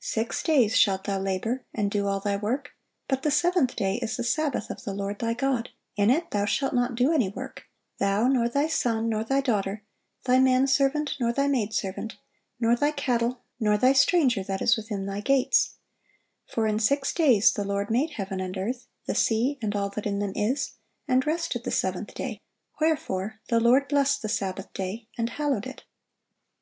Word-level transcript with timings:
Six 0.00 0.42
days 0.42 0.76
shalt 0.76 1.04
thou 1.04 1.18
labor, 1.18 1.64
and 1.72 1.90
do 1.90 2.06
all 2.06 2.20
thy 2.20 2.36
work: 2.36 2.72
but 3.08 3.22
the 3.22 3.30
seventh 3.30 3.74
day 3.74 3.96
is 4.02 4.18
the 4.18 4.22
Sabbath 4.22 4.68
of 4.68 4.84
the 4.84 4.92
Lord 4.92 5.18
thy 5.18 5.32
God: 5.32 5.70
in 5.96 6.10
it 6.10 6.30
thou 6.30 6.44
shalt 6.44 6.74
not 6.74 6.94
do 6.94 7.10
any 7.10 7.30
work, 7.30 7.62
thou, 7.98 8.28
nor 8.28 8.50
thy 8.50 8.66
son, 8.68 9.08
nor 9.08 9.24
thy 9.24 9.40
daughter, 9.40 9.82
thy 10.26 10.38
man 10.40 10.66
servant, 10.66 11.16
nor 11.18 11.32
thy 11.32 11.46
maid 11.48 11.72
servant, 11.72 12.16
nor 12.60 12.76
thy 12.76 12.90
cattle, 12.90 13.40
nor 13.58 13.78
thy 13.78 13.94
stranger 13.94 14.44
that 14.44 14.60
is 14.60 14.76
within 14.76 15.06
thy 15.06 15.20
gates: 15.22 15.76
for 16.46 16.66
in 16.66 16.78
six 16.78 17.14
days 17.14 17.50
the 17.50 17.64
Lord 17.64 17.88
made 17.90 18.10
heaven 18.10 18.40
and 18.42 18.58
earth, 18.58 18.88
the 19.06 19.14
sea, 19.14 19.58
and 19.62 19.74
all 19.74 19.88
that 19.88 20.04
in 20.04 20.18
them 20.18 20.34
is, 20.36 20.72
and 21.08 21.26
rested 21.26 21.64
the 21.64 21.70
seventh 21.70 22.12
day: 22.12 22.42
wherefore 22.78 23.40
the 23.48 23.58
Lord 23.58 23.88
blessed 23.88 24.20
the 24.20 24.28
Sabbath 24.28 24.70
day, 24.74 25.08
and 25.16 25.30
hallowed 25.30 25.66
it." 25.66 25.84